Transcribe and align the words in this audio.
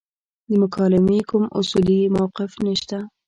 د 0.49 0.51
مکالمې 0.63 1.19
کوم 1.29 1.43
اصولي 1.59 1.99
موقف 2.15 2.51
نشته. 2.65 2.97